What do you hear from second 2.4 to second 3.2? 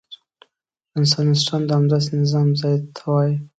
ځای ته